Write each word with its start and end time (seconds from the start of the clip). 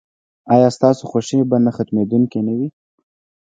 ایا 0.53 0.67
ستاسو 0.77 1.03
خوښي 1.09 1.39
به 1.49 1.57
نه 1.65 1.71
ختمیدونکې 1.77 2.39
نه 2.47 2.53
وي؟ 2.57 2.67